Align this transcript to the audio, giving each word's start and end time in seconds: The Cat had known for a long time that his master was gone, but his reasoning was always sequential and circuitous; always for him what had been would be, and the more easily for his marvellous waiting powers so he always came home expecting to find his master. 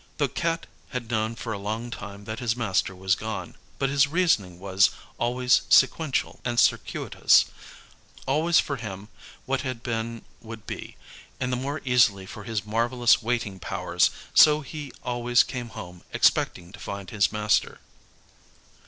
The 0.17 0.27
Cat 0.27 0.65
had 0.89 1.11
known 1.11 1.35
for 1.35 1.53
a 1.53 1.59
long 1.59 1.91
time 1.91 2.23
that 2.25 2.39
his 2.39 2.55
master 2.55 2.95
was 2.95 3.13
gone, 3.13 3.55
but 3.77 3.89
his 3.91 4.07
reasoning 4.07 4.57
was 4.59 4.89
always 5.19 5.61
sequential 5.69 6.39
and 6.43 6.59
circuitous; 6.59 7.45
always 8.25 8.59
for 8.59 8.77
him 8.77 9.09
what 9.45 9.61
had 9.61 9.83
been 9.83 10.23
would 10.41 10.65
be, 10.65 10.97
and 11.39 11.53
the 11.53 11.55
more 11.55 11.81
easily 11.85 12.25
for 12.25 12.45
his 12.45 12.65
marvellous 12.65 13.21
waiting 13.21 13.59
powers 13.59 14.09
so 14.33 14.61
he 14.61 14.91
always 15.03 15.43
came 15.43 15.69
home 15.69 16.01
expecting 16.13 16.71
to 16.71 16.79
find 16.79 17.11
his 17.11 17.31
master. 17.31 17.79